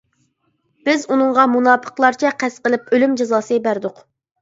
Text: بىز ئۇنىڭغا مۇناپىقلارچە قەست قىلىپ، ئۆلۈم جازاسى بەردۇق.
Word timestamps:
بىز 0.89 1.05
ئۇنىڭغا 1.09 1.45
مۇناپىقلارچە 1.57 2.35
قەست 2.43 2.65
قىلىپ، 2.67 2.91
ئۆلۈم 3.01 3.17
جازاسى 3.25 3.65
بەردۇق. 3.71 4.07